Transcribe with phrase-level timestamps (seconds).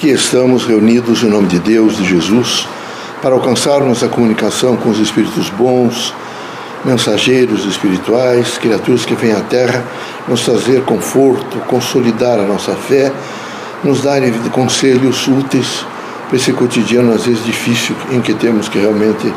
[0.00, 2.66] Aqui estamos reunidos em nome de Deus, de Jesus,
[3.20, 6.14] para alcançarmos a comunicação com os espíritos bons,
[6.86, 9.84] mensageiros espirituais, criaturas que vêm à Terra
[10.26, 13.12] nos trazer conforto, consolidar a nossa fé,
[13.84, 15.84] nos darem conselhos úteis
[16.28, 19.30] para esse cotidiano, às vezes difícil, em que temos que realmente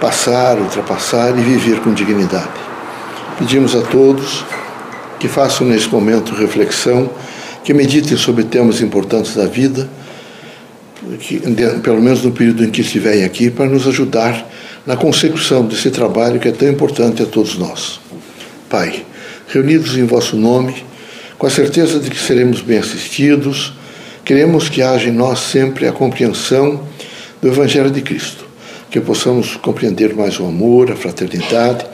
[0.00, 2.48] passar, ultrapassar e viver com dignidade.
[3.38, 4.44] Pedimos a todos
[5.20, 7.08] que façam nesse momento reflexão,
[7.64, 9.88] que meditem sobre temas importantes da vida,
[11.18, 11.40] que,
[11.82, 14.46] pelo menos no período em que estiverem aqui, para nos ajudar
[14.86, 17.98] na consecução desse trabalho que é tão importante a todos nós.
[18.68, 19.02] Pai,
[19.48, 20.84] reunidos em vosso nome,
[21.38, 23.72] com a certeza de que seremos bem assistidos,
[24.24, 26.86] queremos que haja em nós sempre a compreensão
[27.40, 28.44] do Evangelho de Cristo,
[28.90, 31.86] que possamos compreender mais o amor, a fraternidade,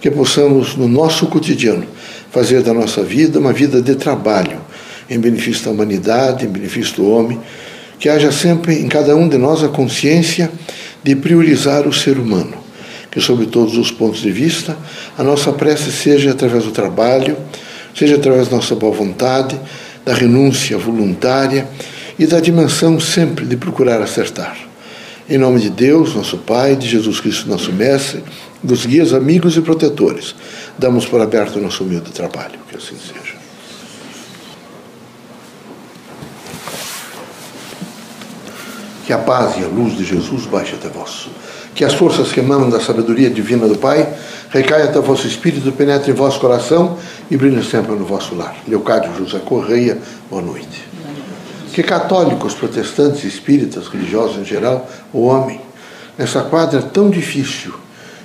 [0.00, 1.86] que possamos, no nosso cotidiano,
[2.30, 4.60] fazer da nossa vida uma vida de trabalho,
[5.08, 7.40] em benefício da humanidade, em benefício do homem,
[7.98, 10.50] que haja sempre em cada um de nós a consciência
[11.02, 12.54] de priorizar o ser humano,
[13.10, 14.76] que, sob todos os pontos de vista,
[15.16, 17.36] a nossa prece seja através do trabalho,
[17.94, 19.58] seja através da nossa boa vontade,
[20.04, 21.68] da renúncia voluntária
[22.18, 24.56] e da dimensão sempre de procurar acertar.
[25.28, 28.22] Em nome de Deus, nosso Pai, de Jesus Cristo, nosso Mestre,
[28.62, 30.36] dos guias, amigos e protetores,
[30.78, 32.58] damos por aberto o nosso humilde trabalho.
[32.70, 33.35] Que assim seja.
[39.06, 41.28] Que a paz e a luz de Jesus baixe até vós.
[41.76, 44.12] Que as forças que emanam da sabedoria divina do Pai
[44.50, 46.98] recaiam até o vosso espírito, penetrem em vosso coração
[47.30, 48.56] e brilhem sempre no vosso lar.
[48.66, 49.96] Leocádio José Correia,
[50.28, 50.84] boa noite.
[51.72, 55.60] Que católicos, protestantes, espíritas, religiosos em geral, o homem,
[56.18, 57.74] nessa quadra tão difícil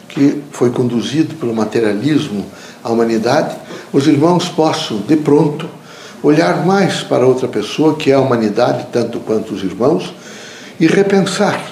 [0.09, 2.43] que foi conduzido pelo materialismo
[2.83, 3.55] à humanidade,
[3.93, 5.69] os irmãos possam, de pronto,
[6.23, 10.11] olhar mais para outra pessoa, que é a humanidade, tanto quanto os irmãos,
[10.81, 11.63] e repensar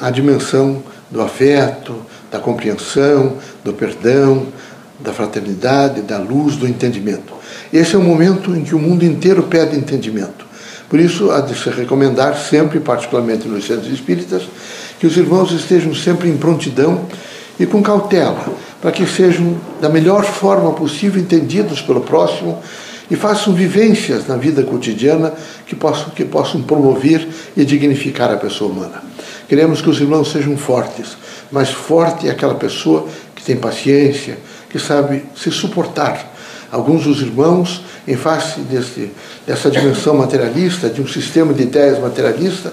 [0.00, 1.96] a dimensão do afeto,
[2.30, 4.46] da compreensão, do perdão,
[5.00, 7.34] da fraternidade, da luz, do entendimento.
[7.72, 10.46] Esse é o momento em que o mundo inteiro pede entendimento.
[10.88, 14.42] Por isso, há de se recomendar sempre, particularmente nos centros espíritas,
[15.00, 17.06] que os irmãos estejam sempre em prontidão
[17.58, 18.46] e com cautela,
[18.80, 22.62] para que sejam da melhor forma possível entendidos pelo próximo
[23.10, 25.32] e façam vivências na vida cotidiana
[25.66, 27.26] que possam, que possam promover
[27.56, 29.02] e dignificar a pessoa humana.
[29.48, 31.16] Queremos que os irmãos sejam fortes,
[31.50, 34.38] mas forte é aquela pessoa que tem paciência,
[34.68, 36.30] que sabe se suportar.
[36.70, 39.10] Alguns dos irmãos, em face desse,
[39.44, 42.72] dessa dimensão materialista, de um sistema de ideias materialista,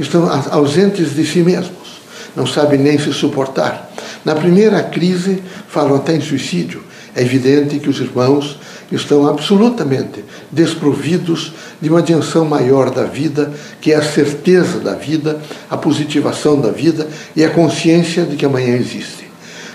[0.00, 2.00] estão ausentes de si mesmos,
[2.34, 3.90] não sabem nem se suportar.
[4.24, 6.82] Na primeira crise, falam até em suicídio.
[7.14, 8.58] É evidente que os irmãos
[8.90, 15.40] estão absolutamente desprovidos de uma dimensão maior da vida, que é a certeza da vida,
[15.70, 19.24] a positivação da vida e a consciência de que amanhã existe.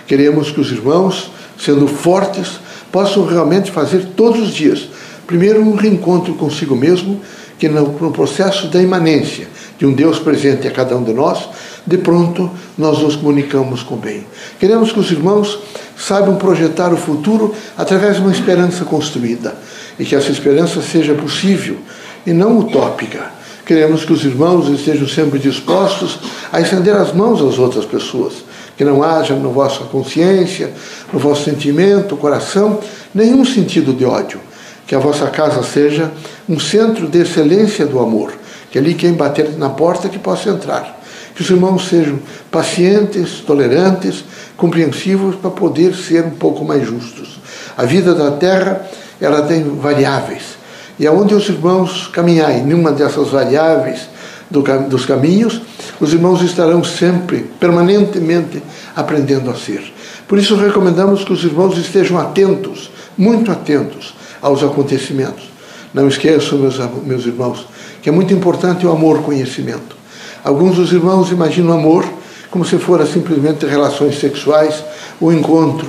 [0.06, 2.60] Queremos que os irmãos, sendo fortes,
[2.92, 4.90] possam realmente fazer todos os dias,
[5.26, 7.22] primeiro, um reencontro consigo mesmo,
[7.60, 11.50] que no, processo da imanência de um Deus presente a cada um de nós,
[11.86, 14.26] de pronto nós nos comunicamos com o bem.
[14.60, 15.60] Queremos que os irmãos
[16.00, 19.54] saibam projetar o futuro através de uma esperança construída
[20.00, 21.78] e que essa esperança seja possível
[22.26, 23.38] e não utópica.
[23.66, 26.18] Queremos que os irmãos estejam sempre dispostos
[26.52, 28.34] a estender as mãos às outras pessoas,
[28.76, 30.72] que não haja na vossa consciência,
[31.14, 32.80] no vosso sentimento, coração,
[33.14, 34.40] nenhum sentido de ódio.
[34.88, 36.12] Que a vossa casa seja
[36.48, 38.34] um centro de excelência do amor,
[38.72, 40.99] que ali quem bater na porta que possa entrar.
[41.40, 42.20] Que os irmãos sejam
[42.52, 44.26] pacientes, tolerantes,
[44.58, 47.40] compreensivos para poder ser um pouco mais justos.
[47.78, 48.86] A vida da terra,
[49.22, 50.58] ela tem variáveis.
[51.00, 54.10] E aonde os irmãos caminharem numa dessas variáveis
[54.52, 55.62] do, dos caminhos,
[55.98, 58.62] os irmãos estarão sempre, permanentemente,
[58.94, 59.94] aprendendo a ser.
[60.28, 65.50] Por isso, recomendamos que os irmãos estejam atentos, muito atentos aos acontecimentos.
[65.94, 67.66] Não esqueçam, meus, meus irmãos,
[68.02, 69.99] que é muito importante o amor-conhecimento.
[70.44, 72.06] Alguns dos irmãos imaginam amor
[72.50, 74.84] como se fora simplesmente relações sexuais,
[75.20, 75.88] o encontro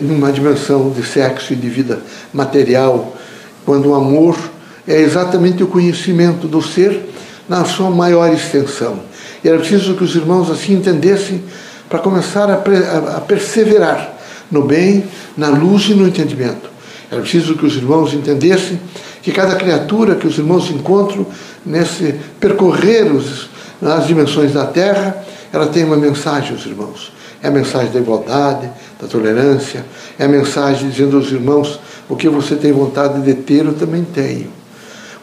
[0.00, 2.00] numa dimensão de sexo e de vida
[2.32, 3.16] material,
[3.64, 4.38] quando o amor
[4.86, 7.08] é exatamente o conhecimento do ser
[7.48, 9.00] na sua maior extensão.
[9.42, 11.42] E era preciso que os irmãos assim entendessem
[11.88, 14.16] para começar a, a perseverar
[14.50, 15.04] no bem,
[15.36, 16.70] na luz e no entendimento.
[17.10, 18.78] Era preciso que os irmãos entendessem
[19.22, 21.26] que cada criatura que os irmãos encontram
[21.64, 23.48] nesse percorrer os,
[23.80, 27.12] nas dimensões da Terra, ela tem uma mensagem, os irmãos.
[27.42, 28.68] É a mensagem da igualdade,
[29.00, 29.84] da tolerância,
[30.18, 31.78] é a mensagem dizendo aos irmãos:
[32.08, 34.48] o que você tem vontade de ter, eu também tenho.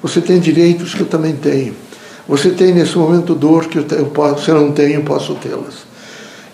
[0.02, 1.76] Você tem direitos que eu também tenho.
[2.28, 5.86] Você tem nesse momento dor que eu, eu posso, eu não tenho, posso tê-las.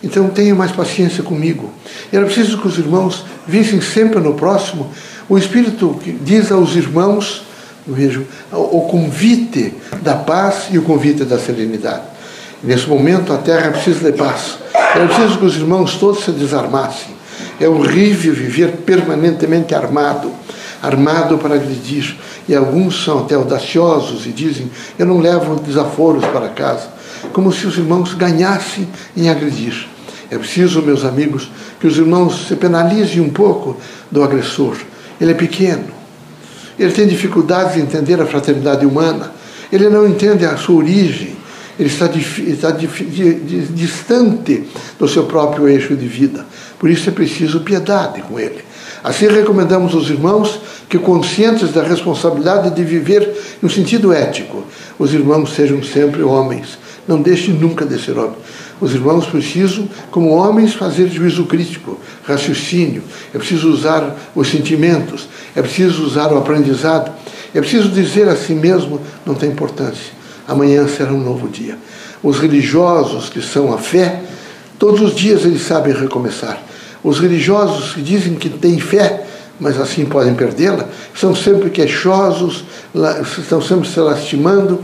[0.04, 1.70] Então tenha mais paciência comigo.
[2.12, 4.90] Era preciso que os irmãos vissem sempre no próximo
[5.30, 7.44] o Espírito que diz aos irmãos,
[7.88, 12.04] vejo, o convite da paz e o convite da serenidade.
[12.64, 14.58] Nesse momento a terra precisa de paz.
[14.96, 17.16] Era preciso que os irmãos todos se desarmassem.
[17.60, 20.32] É horrível viver permanentemente armado,
[20.82, 22.16] armado para agredir.
[22.48, 26.88] E alguns são até audaciosos e dizem: Eu não levo desaforos para casa.
[27.34, 29.88] Como se os irmãos ganhassem em agredir.
[30.30, 33.78] É preciso, meus amigos, que os irmãos se penalizem um pouco
[34.10, 34.78] do agressor.
[35.20, 36.01] Ele é pequeno.
[36.82, 39.32] Ele tem dificuldades de entender a fraternidade humana.
[39.72, 41.36] Ele não entende a sua origem.
[41.78, 44.64] Ele está, está distante
[44.98, 46.44] do seu próprio eixo de vida.
[46.80, 48.66] Por isso é preciso piedade com ele.
[49.04, 53.32] Assim recomendamos aos irmãos que, conscientes da responsabilidade de viver
[53.62, 54.64] no sentido ético,
[54.98, 56.80] os irmãos sejam sempre homens.
[57.12, 58.38] Não deixem nunca de ser homens.
[58.80, 63.04] Os irmãos precisam, como homens, fazer juízo crítico, raciocínio.
[63.34, 65.28] É preciso usar os sentimentos.
[65.54, 67.12] É preciso usar o aprendizado.
[67.54, 70.14] É preciso dizer a si mesmo: não tem importância.
[70.48, 71.78] Amanhã será um novo dia.
[72.24, 74.22] Os religiosos que são a fé,
[74.80, 76.64] todos os dias eles sabem recomeçar.
[77.04, 79.28] Os religiosos que dizem que têm fé,
[79.60, 82.64] mas assim podem perdê-la, são sempre queixosos,
[83.38, 84.80] estão sempre se lastimando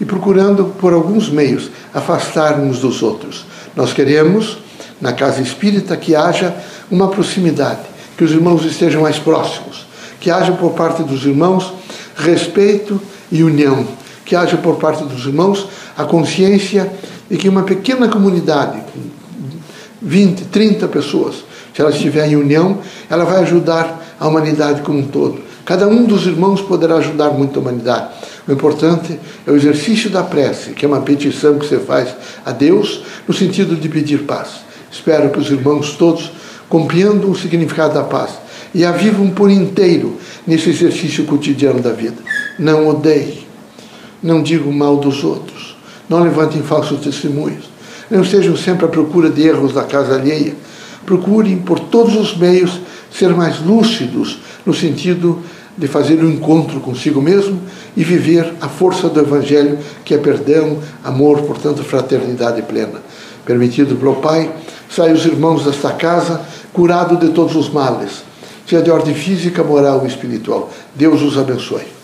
[0.00, 3.44] e procurando, por alguns meios, afastar uns dos outros.
[3.74, 4.58] Nós queremos,
[5.00, 6.54] na casa espírita, que haja
[6.90, 7.80] uma proximidade,
[8.16, 9.86] que os irmãos estejam mais próximos,
[10.20, 11.72] que haja por parte dos irmãos
[12.16, 13.00] respeito
[13.30, 13.86] e união,
[14.24, 16.90] que haja por parte dos irmãos a consciência
[17.30, 18.80] de que uma pequena comunidade,
[20.00, 21.36] 20, 30 pessoas,
[21.74, 22.78] se ela estiver em união,
[23.08, 25.47] ela vai ajudar a humanidade como um todo.
[25.68, 28.08] Cada um dos irmãos poderá ajudar muito a humanidade.
[28.48, 32.08] O importante é o exercício da prece, que é uma petição que você faz
[32.42, 34.48] a Deus no sentido de pedir paz.
[34.90, 36.32] Espero que os irmãos todos
[36.70, 38.30] compreendam o significado da paz
[38.74, 40.16] e a vivam por inteiro
[40.46, 42.16] nesse exercício cotidiano da vida.
[42.58, 43.46] Não odeiem,
[44.22, 45.76] não digam mal dos outros,
[46.08, 47.68] não levantem falsos testemunhos,
[48.10, 50.56] não estejam sempre à procura de erros da casa alheia.
[51.04, 52.80] Procurem por todos os meios
[53.10, 57.60] ser mais lúcidos no sentido de fazer um encontro consigo mesmo
[57.96, 63.00] e viver a força do Evangelho, que é perdão, amor, portanto, fraternidade plena.
[63.44, 64.50] Permitido pelo Pai,
[64.90, 66.40] sai os irmãos desta casa
[66.72, 68.22] curado de todos os males,
[68.66, 70.70] seja de ordem física, moral ou espiritual.
[70.94, 71.97] Deus os abençoe.